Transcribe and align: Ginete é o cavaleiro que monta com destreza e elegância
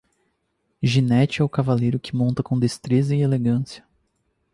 Ginete 0.81 1.43
é 1.43 1.45
o 1.45 1.47
cavaleiro 1.47 1.99
que 1.99 2.15
monta 2.15 2.41
com 2.41 2.57
destreza 2.57 3.15
e 3.15 3.21
elegância 3.21 3.85